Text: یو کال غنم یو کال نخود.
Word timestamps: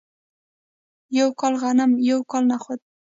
یو 1.17 1.29
کال 1.39 1.53
غنم 1.61 1.91
یو 2.09 2.19
کال 2.31 2.43
نخود. 2.51 2.79